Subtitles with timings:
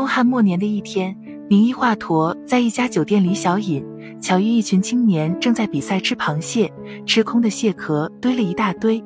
[0.00, 1.14] 东汉末年的一天，
[1.46, 3.84] 名医华佗在一家酒店里小饮，
[4.18, 6.72] 巧遇一群青年正在比赛吃螃蟹，
[7.04, 9.04] 吃空的蟹壳堆了一大堆。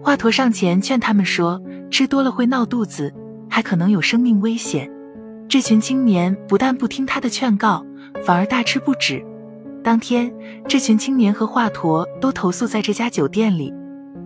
[0.00, 3.12] 华佗上前劝他们说：“吃多了会闹肚子，
[3.50, 4.88] 还可能有生命危险。”
[5.50, 7.84] 这群青年不但不听他的劝告，
[8.24, 9.20] 反而大吃不止。
[9.82, 10.32] 当天，
[10.68, 13.74] 这群青年和华佗都投宿在这家酒店里。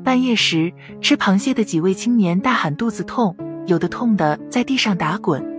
[0.04, 0.70] 半夜时，
[1.00, 3.34] 吃螃蟹的几位青年大喊肚子痛，
[3.64, 5.50] 有的痛的在地上打滚。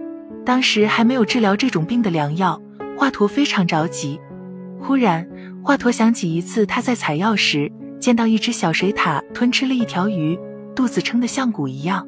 [0.45, 2.61] 当时还没有治疗这种病的良药，
[2.97, 4.20] 华佗非常着急。
[4.79, 5.27] 忽然，
[5.63, 10.38] 华佗想起一次他在采药时见到一只小水獭吞吃了一条鱼，
[10.75, 12.05] 肚子撑得像鼓一样。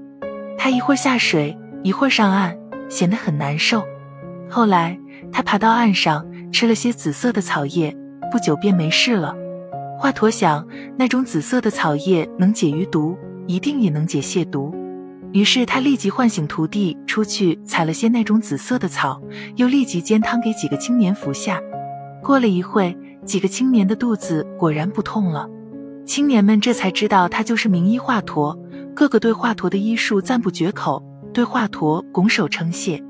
[0.57, 2.57] 他一会儿下水，一会儿上岸，
[2.89, 3.85] 显得很难受。
[4.49, 4.99] 后来，
[5.31, 7.95] 他爬到岸上吃了些紫色的草叶，
[8.31, 9.33] 不久便没事了。
[9.97, 14.75] 华佗想，那种紫色的草叶能解鱼毒，一定也能解蟹毒。
[15.35, 19.21] 于是他立即唤醒徒弟，出去采了些那种紫色的草，
[19.57, 21.59] 又立即煎汤给几个青年服下。
[22.23, 25.45] 过了一会，几个青年的肚子果然不痛了。
[26.05, 28.57] 青年们这才知道他就是名医华佗，
[28.93, 33.03] 个个对华佗的医术赞不绝口，对华佗拱手称谢。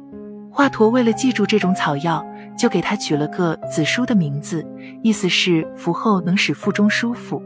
[0.52, 2.26] 华佗为了记住这种草药，
[2.58, 4.66] 就给他取了个紫苏的名字，
[5.04, 7.40] 意思是服后能使腹中舒服。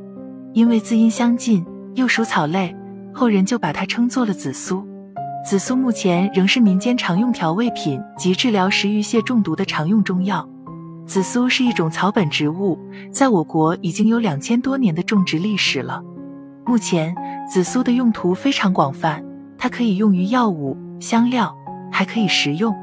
[0.54, 2.74] 因为字音相近，又属草类。
[3.20, 4.82] 后人就把它称作了紫苏。
[5.46, 10.48] 紫苏目前仍是民间常用调味品及治疗食鱼蟹中毒的常用中药。
[11.06, 12.80] 紫苏是一种草本植物，
[13.12, 16.02] 在我国已经有两千多年的种植历史了。
[16.66, 17.14] 目前，
[17.52, 19.22] 紫苏的用途非常广泛，
[19.58, 21.54] 它可以用于药物、香料，
[21.92, 22.74] 还可以食用。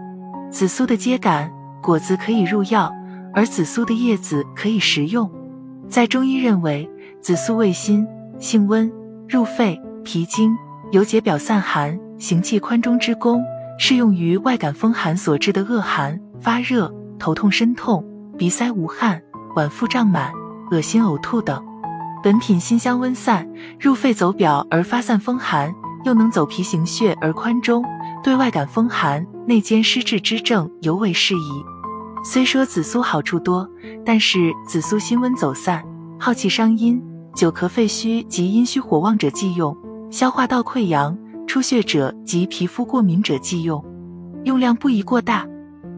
[0.50, 1.50] 紫苏的秸秆、
[1.82, 2.92] 果子可以入药，
[3.32, 5.30] 而紫苏的叶子可以食用。
[5.88, 6.86] 在中医认为，
[7.22, 8.06] 紫苏味辛，
[8.38, 8.92] 性温，
[9.26, 9.80] 入肺。
[10.06, 10.56] 脾经
[10.92, 13.42] 有解表散寒、行气宽中之功，
[13.76, 18.04] 适用于外感风寒所致的恶寒、发热、头痛、身痛、
[18.38, 19.20] 鼻塞无汗、
[19.56, 20.32] 脘腹胀满、
[20.70, 21.60] 恶心呕吐等。
[22.22, 23.48] 本品辛香温散，
[23.80, 25.74] 入肺走表而发散风寒，
[26.04, 27.84] 又能走脾行血而宽中，
[28.22, 31.64] 对外感风寒、内兼湿滞之症尤为适宜。
[32.24, 33.68] 虽说紫苏好处多，
[34.04, 35.84] 但是紫苏辛温走散，
[36.16, 37.02] 耗气伤阴，
[37.34, 39.76] 久咳肺虚及阴虚火旺者忌用。
[40.10, 43.84] 消化道溃疡、出血者及皮肤过敏者忌用，
[44.44, 45.46] 用量不宜过大。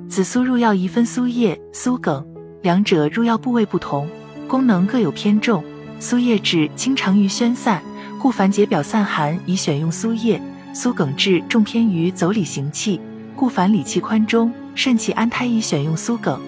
[0.08, 2.24] 紫苏入药宜分苏叶、苏梗，
[2.62, 4.08] 两者入药部位不同，
[4.48, 5.62] 功能各有偏重。
[6.00, 7.82] 苏叶治清肠于宣散，
[8.18, 10.40] 故凡解表散寒宜选用苏叶；
[10.72, 12.98] 苏梗治重偏于走理行气，
[13.36, 16.40] 故凡理气宽中、肾气安胎宜选用苏梗。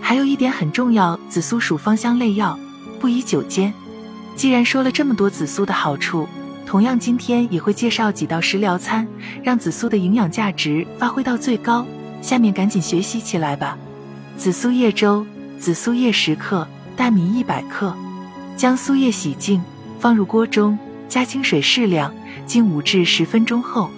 [0.00, 2.58] 还有一点很重要，紫苏属芳香类药，
[3.00, 3.72] 不宜久煎。
[4.36, 6.28] 既然说了这么多紫苏的好处。
[6.68, 9.08] 同样，今天也会介绍几道食疗餐，
[9.42, 11.82] 让紫苏的营养价值发挥到最高。
[12.20, 13.78] 下面赶紧学习起来吧。
[14.36, 15.24] 紫苏叶粥：
[15.58, 17.96] 紫苏叶十克，大米一百克。
[18.54, 19.62] 将苏叶洗净，
[19.98, 22.14] 放入锅中，加清水适量，
[22.44, 23.88] 浸五至十分钟后，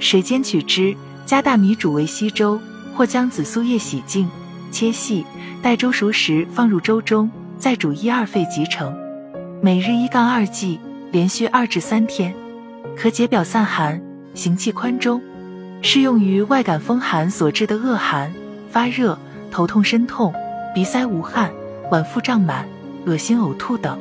[0.00, 0.96] 水煎取汁，
[1.26, 2.58] 加大米煮为稀粥。
[2.94, 4.26] 或将紫苏叶洗净，
[4.72, 5.22] 切细，
[5.60, 8.90] 待粥熟时放入粥中，再煮一二沸即成。
[9.60, 10.80] 每日一杠二剂。
[11.16, 12.34] 连续二至三天，
[12.94, 13.98] 可解表散寒、
[14.34, 15.18] 行气宽中，
[15.80, 18.30] 适用于外感风寒所致的恶寒、
[18.70, 19.18] 发热、
[19.50, 20.30] 头痛、身痛、
[20.74, 21.50] 鼻塞无汗、
[21.90, 22.68] 脘腹胀满、
[23.06, 23.98] 恶心呕吐等。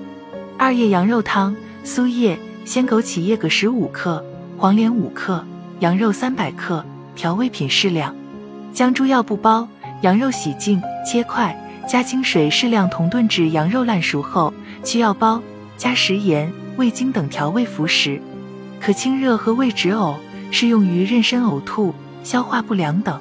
[0.57, 1.55] 二叶羊肉汤：
[1.85, 4.21] 苏叶、鲜枸杞叶各十五克，
[4.57, 5.41] 黄连五克，
[5.79, 6.83] 羊肉三百克，
[7.15, 8.13] 调味品适量。
[8.73, 9.65] 将猪药不包，
[10.01, 14.53] 羊肉洗净切块，加清水适量同炖至羊肉烂熟后，
[14.83, 15.41] 去药包，
[15.77, 16.51] 加食盐。
[16.77, 18.21] 味精等调味服食，
[18.81, 20.15] 可清热和胃止呕，
[20.51, 21.93] 适用于妊娠呕吐、
[22.23, 23.19] 消化不良等。